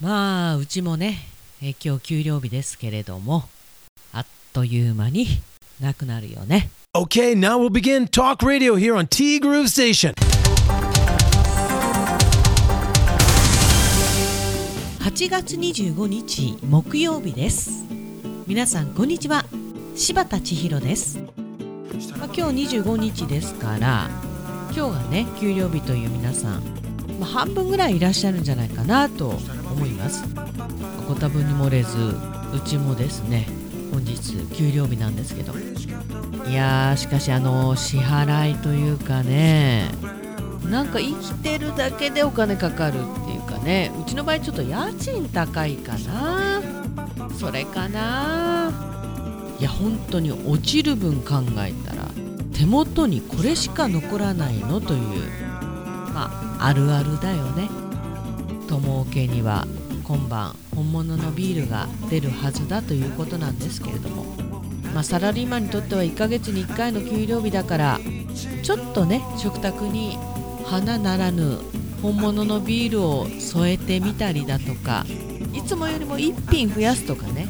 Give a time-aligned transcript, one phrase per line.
[0.00, 1.20] まあうちもね
[1.62, 3.44] え今日給料日ですけれども
[4.12, 5.26] あっという間に
[5.80, 6.70] なくなるよね。
[6.96, 10.14] Okay, now we'll begin talk radio here on T Groove Station.
[14.98, 17.84] 8月25日木曜日です。
[18.48, 19.44] 皆さんこんにちは。
[19.94, 21.18] 柴田千尋です、
[22.18, 24.10] まあ、今日25日ですから
[24.76, 26.64] 今日がね給料日という皆さん、
[27.20, 29.34] まあ、半分ぐらいいらっしゃるんじゃないかなと
[29.74, 30.24] 思います。
[31.06, 31.96] ご多分に漏れず
[32.54, 33.46] うちもですね
[33.92, 35.52] 本日給料日なんですけど。
[36.48, 39.88] いやーしかしあの支払いというかね
[40.68, 46.62] なんか生きてるだけでお金かかるっていうかねうちの場合ちょっと家賃高いかな。
[47.38, 48.72] それかな。
[49.58, 52.08] いや本当に落ちる分考えたら
[52.52, 55.00] 手元にこれしか残らないのという。
[56.12, 57.68] まああるあるだよね。
[58.68, 59.66] 友家には。
[60.04, 64.24] 今晩本物のビールが出るはずだということなんですけれども。
[64.94, 68.00] まあ、サラリーマンにとっては1ヶ月に1回の給料日だから
[68.62, 70.16] ちょっとね食卓に
[70.64, 71.58] 花ならぬ
[72.00, 75.04] 本物のビールを添えてみたりだとか
[75.52, 77.48] いつもよりも1品増やすとかね。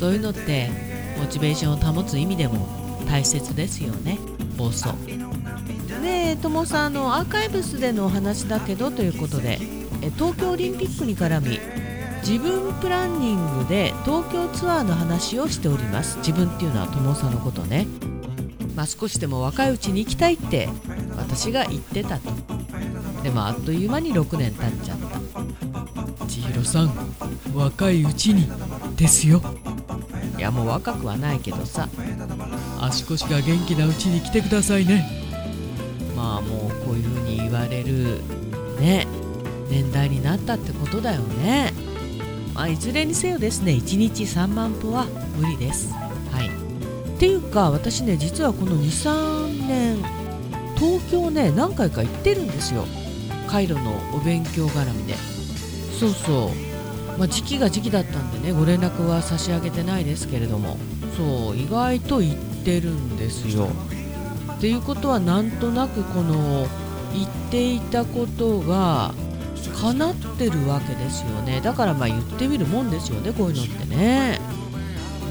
[0.00, 0.70] そういうのって
[1.18, 2.66] モチベーションを保つ意味でも
[3.06, 4.18] 大切ですよね。
[4.56, 4.94] 放送
[6.02, 9.58] でともさんのアーカイブスでのお話だけどということで
[10.16, 11.60] 東京オリンピックに絡み
[12.26, 16.18] 自分プランニングで東京ツアーの話をしております。
[16.18, 17.86] 自分っていうのは友さんのことね。
[18.74, 20.68] まあ少しでも若いうちに行きたいって
[21.16, 22.30] 私が言ってたと。
[23.22, 26.26] でもあっという間に6年経っちゃった。
[26.26, 26.90] 千尋さん
[27.54, 28.48] 若いうちに
[28.96, 29.42] ですよ。
[30.38, 31.88] いやもう若くはないけどさ。
[32.80, 35.06] 足腰が元気なうちに来てくださいね。
[36.16, 38.20] まあもうこういう風に言われる
[38.78, 39.06] ね
[39.70, 41.72] 年代になったってことだよね。
[42.54, 45.06] まあ、いずれにせよですね1日3万歩は
[45.38, 45.92] 無理です。
[46.30, 49.96] はい、っていうか私ね実はこの23年
[50.76, 52.84] 東京ね何回か行ってるんですよ。
[53.46, 55.14] カイロのお勉強絡みで。
[55.98, 56.50] そうそ
[57.14, 60.76] う、まあ、時期が時期だったんでねご連絡は差し上げてないですけれども。
[61.16, 63.68] そう意外と行ってるんですよ。
[64.56, 66.66] っていうことはなんとなくこの
[67.14, 69.14] 言っていたことが
[69.68, 71.60] 叶ってるわけですよね。
[71.60, 74.40] だからまあ言ってみるもんですよねこういうのってね。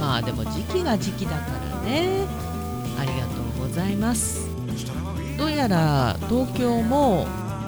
[0.00, 1.36] まあでも時期が時期だか
[1.70, 2.26] らね。
[2.98, 4.48] ありがとうございます。
[5.38, 7.26] どうやら東京も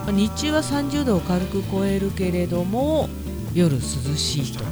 [0.08, 3.08] 日中は30度を軽く超えるけれども
[3.54, 4.64] 夜涼しいと。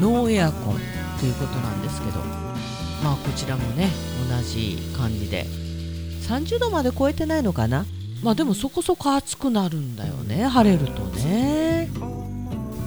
[0.00, 0.78] ノーエアコン
[1.20, 2.20] ということなんですけど。
[3.04, 3.90] まあこちらもね
[4.30, 5.44] 同じ感じで。
[6.22, 7.84] 30度まで超えてないのかな？
[8.22, 11.88] まあでもそこそこ暑くなるんだよね晴れるとね。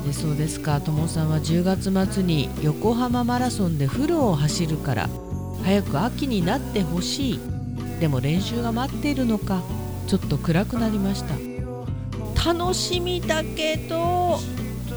[0.06, 0.82] でそうですか。
[0.82, 5.10] ともさんは10月末に横浜マラソンでフルを走るから
[5.64, 7.40] 早く秋になってほしい。
[8.00, 9.62] でも練習が待っているのか。
[10.08, 11.36] ちょっと暗くなりました。
[12.54, 14.40] 楽しみだけど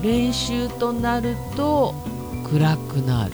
[0.03, 1.95] 練習となると
[2.49, 3.33] 暗くなる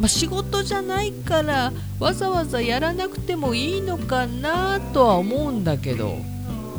[0.00, 6.16] まあ、仕事じゃないからわざわざやらなくてもいいのかなとは思うんだけど、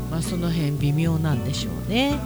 [0.10, 2.20] まあ、その辺微妙なんでしょうね。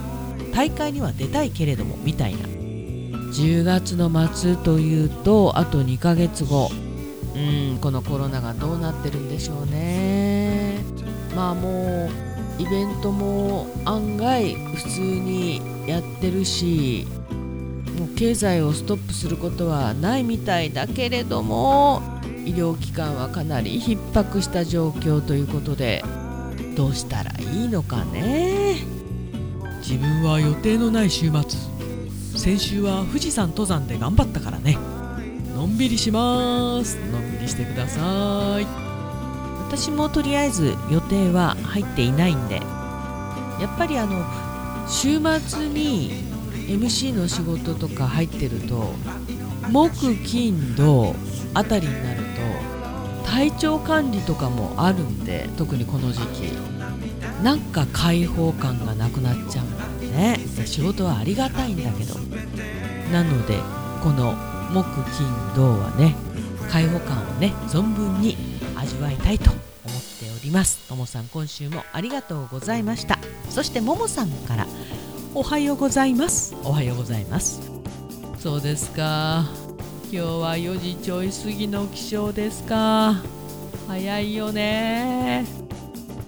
[0.54, 2.38] 大会には出たいけれどもみたいな。
[2.48, 6.70] 10月の末というとあと2ヶ月後。
[7.34, 10.78] うんこのコロナがどうなってるんでしょうね。
[11.34, 12.08] まあも
[12.58, 17.06] うイベントも案外普通にやってるし
[17.98, 22.02] もう経済をストップすることはないみたいだけれども
[22.44, 26.04] 医療機関はかなり逼迫した状況ということで
[26.76, 28.76] どうしたらいいのかね？
[29.78, 31.42] 自分は予定のない週末。
[32.36, 34.76] 先週は富士山登山で頑張ったからね。
[35.54, 36.98] のんびりします。
[37.10, 38.66] のんびりしてください。
[39.68, 42.62] 私もとりあえず予定は入っていないんでや
[43.74, 44.24] っぱりあの
[44.86, 46.12] 週末に
[46.66, 48.92] MC の仕事とか入ってると
[49.70, 51.14] 木金土
[51.54, 52.20] あたりになる
[53.24, 56.52] と体調管理とかもあるんで特にこの時期。
[57.42, 60.40] なんか開放感がなくなっちゃうんだよね。
[60.64, 62.14] 仕事はありがたいんだけど。
[63.12, 63.58] なので
[64.02, 64.34] この
[64.72, 64.84] 木
[65.16, 66.14] 金土はね
[66.70, 68.36] 開放感をね存分に
[68.74, 70.88] 味わいたいと思っております。
[70.88, 73.18] ともさん今週もありがとうございました。
[73.50, 74.65] そしてももさんから
[75.38, 76.56] おはようございます。
[76.64, 77.60] おはようございます。
[78.38, 79.44] そうですか。
[80.10, 83.16] 今日は4時ちょい過ぎの起床ですか。
[83.86, 85.44] 早いよね。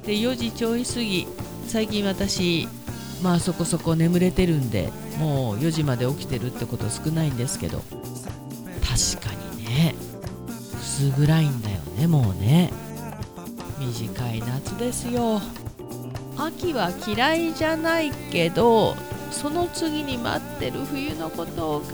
[0.05, 1.27] で4時ちょい過ぎ。
[1.67, 2.69] 最近私
[3.23, 7.79] まあそこそこ眠れてるんでもう4時まで起きてるってこと少ないんですけど。
[7.79, 9.95] 確かにね。
[10.83, 12.71] 薄暗いんだよねもうね。
[13.79, 15.41] 短い夏ですよ。
[16.39, 18.95] 秋は嫌いじゃないけど
[19.31, 21.89] その次に待ってる冬のことを考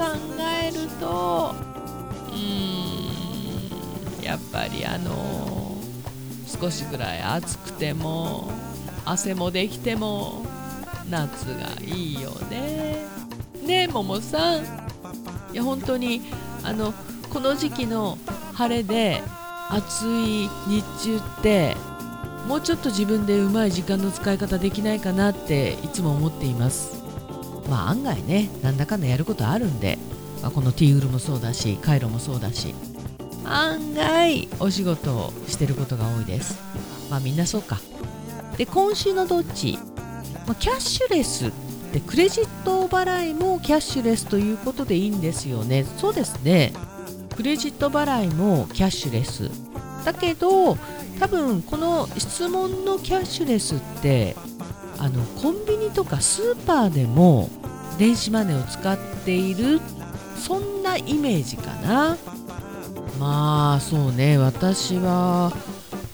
[0.62, 1.54] えると
[2.30, 5.76] うんやっぱりあの
[6.46, 8.50] 少しぐらい暑くても
[9.04, 10.44] 汗もできても
[11.10, 13.04] 夏がいいよね。
[13.62, 14.62] ねえももさん。
[15.52, 16.22] いや本当に
[16.62, 16.94] あの
[17.30, 18.18] この時期の
[18.54, 19.22] 晴れで
[19.68, 21.76] 暑い日中って
[22.46, 27.02] もうちょっと自分でうまい時間の使い方できないかなっていつも思っています。
[27.68, 29.98] まあ案外ねなんだかんだやることあるんで、
[30.42, 32.74] まあ、このティーウルもそうだしカイロもそうだし
[33.44, 36.58] 案外お仕事をしてることが多いです。
[37.10, 37.78] まあみんなそうか。
[38.56, 39.78] で今週のどっち、
[40.46, 41.50] まあ、キャッシュレス
[41.92, 45.84] でクレジット払いもキャッシュレスということでいいんですよね。
[45.98, 46.72] そうですね。
[47.36, 49.50] クレジット払いもキャッシュレス。
[50.04, 50.76] だけど
[51.18, 54.36] 多分この質問のキャッシュレスって
[54.98, 57.48] あのコンビニとかスーパーでも
[57.98, 59.80] 電子マネーを使っている
[60.36, 62.16] そんなイメージかな。
[63.18, 64.38] まあそうね。
[64.38, 65.52] 私は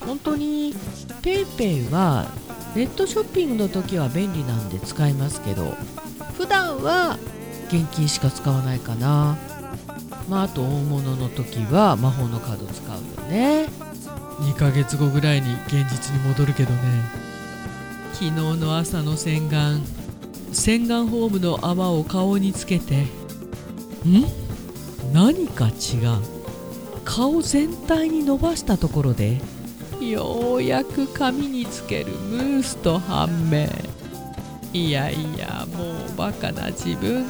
[0.00, 0.75] 本当に
[1.22, 2.26] PayPay は
[2.75, 5.75] ネットショッピングの時は便利なんで使いますけど
[6.37, 7.19] 普段は
[7.69, 9.37] 現金しか使わないかな。
[10.30, 13.66] まああと大物の時は魔法のカード使うよね。
[14.38, 16.78] 2ヶ月後ぐらいに現実に戻るけどね。
[18.12, 19.80] 昨日の朝の洗顔。
[20.52, 23.02] 洗顔フォームの泡を顔につけて。
[24.04, 24.24] ん？
[25.12, 25.72] 何か違う。
[27.04, 29.40] 顔全体に伸ばしたところで。
[30.00, 33.66] ようやく髪につけるムースと判明。
[34.72, 37.26] いやいやもうバカな自分。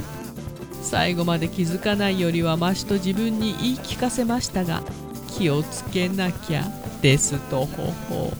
[0.82, 4.82] 最後まで気づかないよりはマシと自分に言い聞かせましたが
[5.28, 6.64] 気をつけなきゃ
[7.00, 8.32] ですとほほ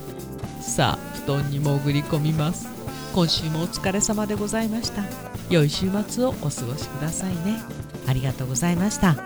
[0.61, 2.69] さあ布団に潜り込みます。
[3.15, 5.03] 今週もお疲れ様でございました。
[5.49, 7.61] 良い週末をお過ごしくださいね。
[8.07, 9.17] ありがとうございました。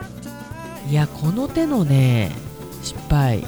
[0.89, 2.33] いやこの手のね
[2.83, 3.47] 失敗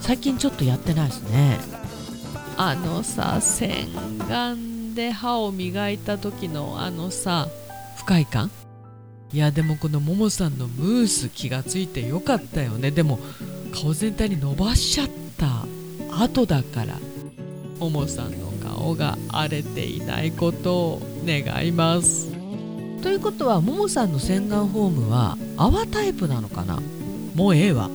[0.00, 1.58] 最近ちょっとやってないですね。
[2.56, 3.86] あのさ洗
[4.28, 7.48] 顔で歯を磨いた時のあのさ
[7.96, 8.50] 不快感？
[9.32, 12.90] いやでもこのももさんのムース気がついてよかったよね。
[12.90, 13.18] でも
[13.72, 15.66] 顔全体に伸ばしちゃった。
[16.22, 16.98] 後だから。
[17.78, 22.32] ももさんの顔が荒れていないことを願います。
[23.02, 26.80] ということはももさんの洗顔フォームは泡タイプなのかな？
[27.34, 27.90] もうええわ。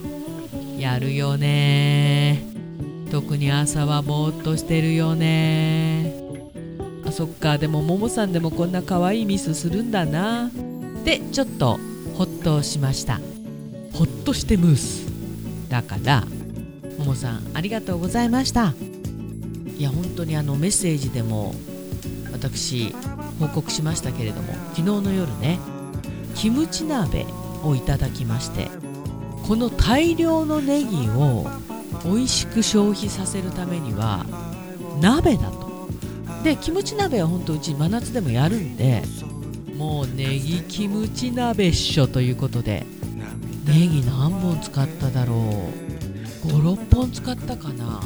[0.78, 2.46] やるよね。
[3.12, 6.14] 特に朝はぼーっとしてるよね。
[7.06, 7.58] あそっか。
[7.58, 10.50] でもももさんでもこんな可愛いミスするんだな
[11.04, 11.80] でちょっと
[12.18, 13.20] ほっとしました。
[13.94, 15.06] ほっとしてムース。
[15.70, 16.26] だから
[16.98, 18.74] ももさんありがとうございました。
[19.78, 21.56] いや本当にあのメッセージでも
[22.32, 22.94] 私
[23.40, 25.60] 報告しましたけれども昨日の夜ね
[26.36, 27.26] キムチ鍋
[27.64, 28.70] をいただきまして
[29.48, 31.48] この大量のネギを
[32.06, 34.26] 美味しく消費させるためには
[35.02, 35.90] 鍋だと。
[36.44, 39.02] でキムチ鍋は本当うち真夏でもやるんで
[39.78, 42.86] もうネギキムチ鍋っしょということで
[43.66, 46.48] ネギ何本使っただろう。
[46.48, 48.02] 56本使ったかな。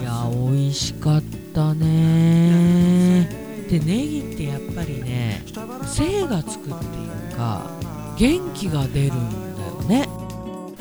[0.00, 1.22] いや美味しかっ
[1.54, 3.28] たね。
[3.70, 5.42] でネギってやっぱりね
[5.86, 7.70] 精がつくっていうか
[8.18, 10.08] 元気が出るんだよね。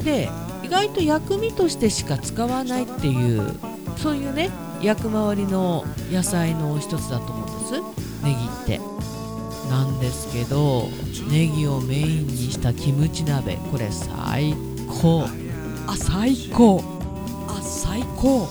[0.04, 0.30] で
[0.64, 3.54] 意外と薬味としてしか使わないっていう
[3.98, 4.50] そういうね
[4.82, 7.74] 役回りの野菜の一つだと思うんです。
[8.24, 8.82] ネギって
[9.72, 10.90] なんですけど
[11.30, 14.54] ネギをメインにしたキムチ鍋これ最
[15.02, 15.24] 高。
[15.88, 16.84] あ最高。
[17.48, 18.50] あ最高。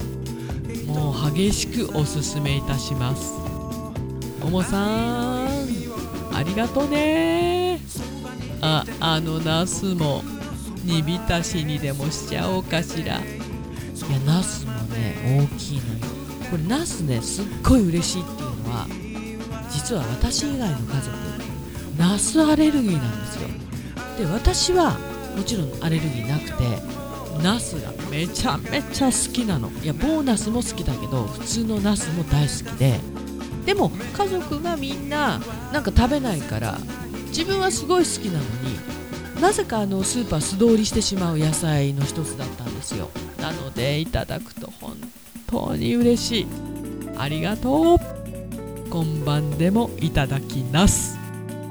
[0.86, 3.34] もう激しくおすすめいたします。
[4.42, 5.46] ももさん
[6.32, 7.80] ありがとね。
[8.62, 10.22] ああのナスも
[10.84, 13.04] 煮浸しにでもしちゃおうかしら。
[13.04, 13.20] いや
[14.24, 16.00] ナスもね大きいのよ。
[16.50, 18.50] これナスねすっごい嬉しいっていう。
[19.90, 21.11] 実は私以外の家族
[21.99, 23.49] ナスアレルギーなんですよ。
[24.18, 24.97] で私は
[25.37, 29.68] もちろんアレルギーなくてナスがめちゃめちゃ好きなの。
[29.82, 33.00] いやボーナスも好きだけど普通のナスも大好きで。
[33.66, 35.40] でも家族がみんな
[35.73, 36.78] なんか食べないから
[37.26, 43.11] 自分はすごい好きなのになぜかあのスーパー素通りしてしまう野菜の一つだったんですよ。
[43.40, 44.97] なのでいただくと本
[45.49, 46.47] 当に嬉しい。
[47.18, 48.19] ありがとう。
[48.90, 51.16] 今晩でもいただきます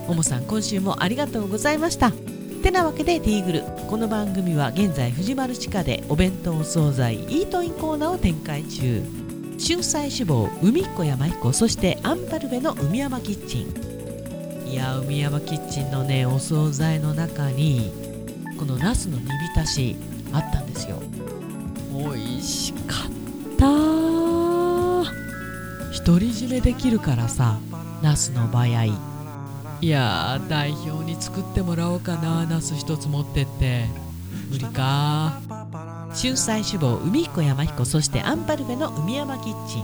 [0.07, 2.11] ももさん今週もありがとうございました
[2.63, 9.03] てなわけでティーグルこの番組は現在藤丸地下でお弁当お惣菜イートインコーナーを展開中
[9.59, 17.91] 春菜志望海彦山彦そしてアンパルベの海山キッチンいや海山キッチンのねお惣菜の中に
[18.57, 19.95] このナスの煮浸し
[20.31, 21.01] あったんですよ
[21.91, 23.08] 美味しかっ
[26.09, 27.59] 独り占めできるからさ
[28.01, 28.85] ナスの場合。
[29.79, 33.85] いやー代表に作ってもらおうかなナス一つ持ってって。
[34.49, 35.39] 無理か。
[36.19, 39.83] 春菜志望海彦山彦そしてアンパルフェの海山キッチン。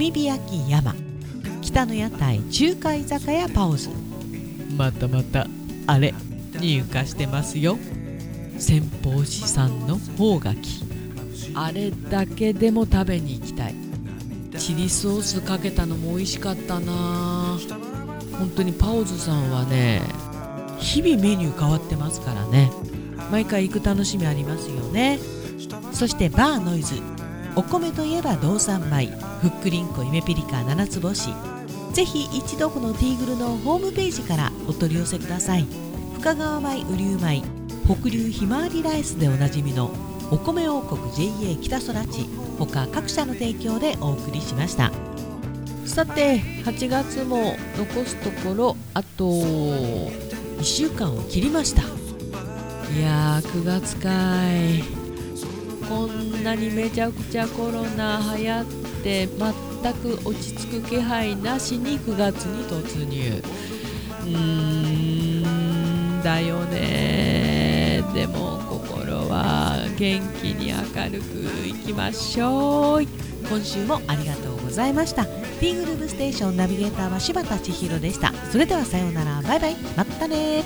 [0.00, 0.92] 炭火焼き山。
[1.60, 3.90] 北の屋台中華居酒屋パオズ。
[4.76, 5.46] またまた
[5.86, 6.14] あれ
[6.58, 7.78] 入荷してますよ。
[8.58, 10.82] 先方市産の方がき
[11.54, 13.91] あれだけでも食べに行きたい
[14.58, 17.58] チリソースかけたのも美味しかったな。
[18.38, 20.02] 本当にパオズさんはね
[20.78, 22.70] 日々メニュー変わってますからね。
[23.30, 25.18] 毎回行く楽しみありますよね。
[25.92, 27.00] そしてバーノイズ。
[27.54, 29.06] お米といえば道産米。
[29.40, 31.30] ふっくりんこゆめピリカ七つ星。
[31.92, 35.66] ぜひ一度このティーグルのホームページからお取り寄せください。
[36.18, 37.42] 深川米雨竜米
[37.84, 39.90] 北流ひまわりライスでおなじみの
[40.30, 42.26] お米王国 JA 北空地
[42.66, 44.92] 他各社の提供でお送りしました。
[45.84, 51.82] さて8月も残すところあと1週間を切りました。
[51.82, 51.84] い
[53.00, 54.08] やー9月か
[54.52, 54.82] い。
[55.88, 58.64] こんなにめちゃくちゃコロナ流行っ
[59.02, 63.42] て全く落ち着く気配なしに9月に突入。
[64.22, 68.51] うーんだよねでも
[70.02, 73.02] 元気に明るくいきましょう。
[73.48, 75.26] 今週もありがとうございました。
[75.60, 78.32] T グループステーションナビゲーターは柴田千尋でした。
[78.50, 79.40] それではさようなら。
[79.42, 79.76] バイバイ。
[79.96, 80.64] またね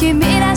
[0.00, 0.49] que mira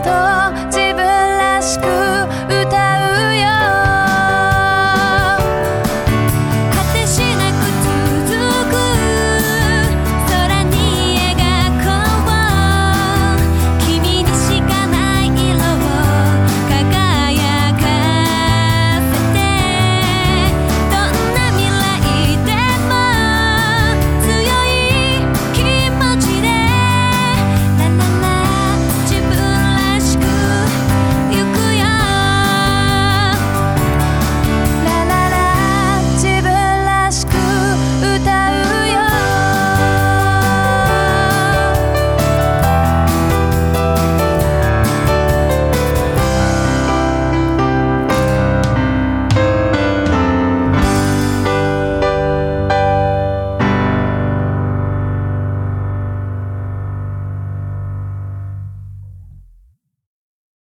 [0.00, 0.41] と